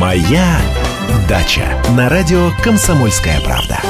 Моя 0.00 0.56
дача 1.28 1.78
на 1.94 2.08
радио 2.08 2.52
Комсомольская 2.64 3.38
правда. 3.42 3.80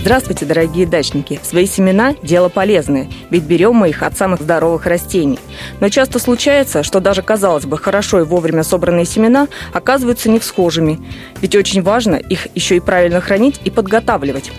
Здравствуйте, 0.00 0.46
дорогие 0.46 0.84
дачники! 0.84 1.38
Свои 1.44 1.66
семена– 1.66 2.16
дело 2.24 2.48
полезное, 2.48 3.08
ведь 3.30 3.44
берем 3.44 3.76
мы 3.76 3.90
их 3.90 4.02
от 4.02 4.16
самых 4.16 4.40
здоровых 4.40 4.86
растений. 4.86 5.38
Но 5.78 5.90
часто 5.90 6.18
случается, 6.18 6.82
что 6.82 6.98
даже, 6.98 7.22
казалось 7.22 7.66
бы, 7.66 7.78
хорошо 7.78 8.18
и 8.18 8.24
вовремя 8.24 8.64
собранные 8.64 9.04
семена 9.04 9.46
оказываются 9.72 10.28
не 10.28 10.40
всхожими, 10.40 10.98
ведь 11.40 11.54
очень 11.54 11.80
важно 11.80 12.16
их 12.16 12.48
еще 12.56 12.78
и 12.78 12.80
правильно 12.80 13.20
хранить 13.20 13.60
и 13.64 13.70
подготавливать. 13.70 14.50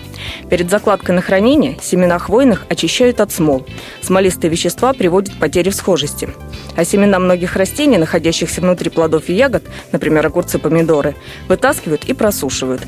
Перед 0.50 0.68
закладкой 0.68 1.14
на 1.14 1.22
хранение 1.22 1.78
семена 1.80 2.18
хвойных 2.18 2.66
очищают 2.68 3.20
от 3.20 3.30
смол. 3.30 3.64
Смолистые 4.02 4.50
вещества 4.50 4.92
приводят 4.92 5.32
к 5.32 5.38
потере 5.38 5.70
всхожести. 5.70 6.28
А 6.76 6.84
семена 6.84 7.20
многих 7.20 7.54
растений, 7.54 7.98
находящихся 7.98 8.60
внутри 8.60 8.90
плодов 8.90 9.28
и 9.28 9.32
ягод, 9.32 9.62
например, 9.92 10.26
огурцы, 10.26 10.58
помидоры, 10.58 11.14
вытаскивают 11.46 12.04
и 12.04 12.14
просушивают. 12.14 12.82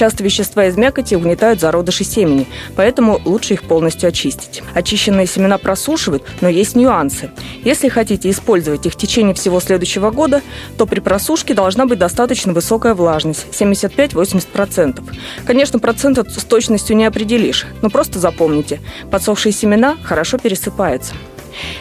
Часто 0.00 0.24
вещества 0.24 0.64
из 0.64 0.78
мякоти 0.78 1.14
угнетают 1.14 1.60
зародыши 1.60 2.04
семени, 2.04 2.46
поэтому 2.74 3.20
лучше 3.26 3.52
их 3.52 3.64
полностью 3.64 4.08
очистить. 4.08 4.62
Очищенные 4.72 5.26
семена 5.26 5.58
просушивают, 5.58 6.24
но 6.40 6.48
есть 6.48 6.74
нюансы. 6.74 7.32
Если 7.64 7.90
хотите 7.90 8.30
использовать 8.30 8.86
их 8.86 8.94
в 8.94 8.96
течение 8.96 9.34
всего 9.34 9.60
следующего 9.60 10.10
года, 10.10 10.40
то 10.78 10.86
при 10.86 11.00
просушке 11.00 11.52
должна 11.52 11.84
быть 11.84 11.98
достаточно 11.98 12.54
высокая 12.54 12.94
влажность– 12.94 13.44
75-80%. 13.50 15.04
Конечно, 15.44 15.78
процент 15.78 16.16
с 16.16 16.44
точностью 16.44 16.96
не 16.96 17.04
определишь, 17.04 17.66
но 17.82 17.90
просто 17.90 18.18
запомните– 18.18 18.80
подсохшие 19.10 19.52
семена 19.52 19.98
хорошо 20.02 20.38
пересыпаются. 20.38 21.12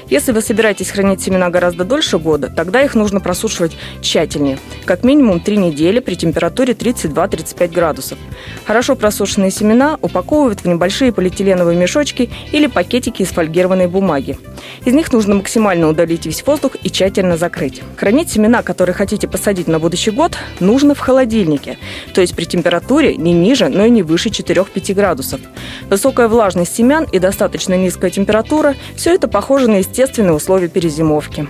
Если 0.08 0.32
вы 0.32 0.42
собираетесь 0.42 0.92
хранить 0.92 1.22
семена 1.22 1.50
гораздо 1.50 1.84
дольше 1.84 2.18
года, 2.18 2.52
тогда 2.56 2.82
их 2.82 2.96
нужно 2.96 3.20
просушивать 3.20 3.78
тщательнее, 4.02 4.60
как 4.86 5.04
минимум 5.04 5.40
3 5.40 5.58
недели 5.58 6.00
при 6.00 6.16
температуре 6.16 6.74
32-35 6.74 7.68
градусов. 7.74 8.18
Хорошо 8.66 8.96
просушенные 8.96 9.52
семена 9.52 9.98
упаковывают 10.02 10.62
в 10.62 10.68
небольшие 10.68 11.12
полиэтиленовые 11.12 11.78
мешочки 11.78 12.30
или 12.52 12.68
пакетики 12.68 13.22
из 13.22 13.30
фольгированной 13.30 13.88
бумаги. 13.88 14.38
Из 14.86 14.94
них 14.94 15.12
нужно 15.12 15.36
максимально 15.36 15.88
удалить 15.90 16.26
весь 16.26 16.46
воздух 16.46 16.76
и 16.82 16.90
тщательно 16.90 17.38
закрыть. 17.38 17.82
Хранить 17.98 18.30
семена, 18.30 18.62
которые 18.62 18.94
хотите 18.94 19.28
посадить 19.28 19.68
на 19.68 19.80
будущий 19.80 20.12
год, 20.12 20.38
нужно 20.60 20.96
в 20.96 21.00
холодильнике, 21.00 21.78
то 22.14 22.22
есть 22.22 22.36
при 22.36 22.46
температуре 22.46 23.16
не 23.16 23.34
ниже, 23.34 23.70
но 23.70 23.86
и 23.86 23.90
не 23.90 24.04
выше 24.04 24.30
4-5 24.30 24.94
градусов. 24.94 25.42
Высокая 25.90 26.28
влажность 26.28 26.76
семян 26.76 27.06
и 27.12 27.20
достаточно 27.20 27.74
низкая 27.76 28.12
температура– 28.12 28.76
все 28.96 29.14
это 29.14 29.28
похоже 29.28 29.59
на 29.68 29.78
естественные 29.78 30.34
условия 30.34 30.68
перезимовки. 30.68 31.48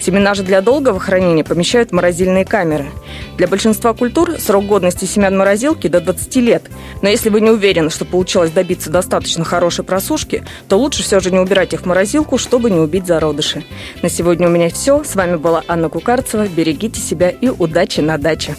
Семена 0.00 0.34
же 0.34 0.42
для 0.42 0.60
долгого 0.60 1.00
хранения 1.00 1.44
помещают 1.44 1.90
в 1.90 1.92
морозильные 1.92 2.44
камеры. 2.44 2.90
Для 3.36 3.46
большинства 3.46 3.92
культур 3.94 4.38
срок 4.38 4.66
годности 4.66 5.04
семян 5.04 5.36
морозилки 5.36 5.88
до 5.88 6.00
20 6.00 6.36
лет. 6.36 6.62
Но 7.02 7.08
если 7.08 7.28
вы 7.28 7.40
не 7.40 7.50
уверены, 7.50 7.90
что 7.90 8.04
получилось 8.04 8.50
добиться 8.50 8.90
достаточно 8.90 9.44
хорошей 9.44 9.84
просушки, 9.84 10.44
то 10.68 10.78
лучше 10.78 11.02
все 11.02 11.20
же 11.20 11.30
не 11.30 11.38
убирать 11.38 11.72
их 11.72 11.82
в 11.82 11.86
морозилку, 11.86 12.38
чтобы 12.38 12.70
не 12.70 12.78
убить 12.78 13.06
зародыши. 13.06 13.64
На 14.02 14.08
сегодня 14.08 14.48
у 14.48 14.50
меня 14.50 14.70
все. 14.70 15.04
С 15.04 15.14
вами 15.14 15.36
была 15.36 15.62
Анна 15.68 15.88
Кукарцева. 15.88 16.46
Берегите 16.48 17.00
себя 17.00 17.30
и 17.30 17.48
удачи 17.48 18.00
на 18.00 18.18
даче. 18.18 18.56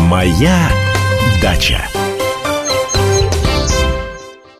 Моя 0.00 0.70
дача. 1.42 1.80